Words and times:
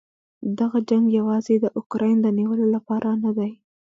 دغه 0.59 0.77
جنګ 0.89 1.05
یواځې 1.19 1.55
د 1.59 1.65
اوکراین 1.79 2.17
د 2.21 2.27
نیولو 2.37 2.65
لپاره 2.75 3.09
نه 3.23 3.31
دی. 3.37 3.51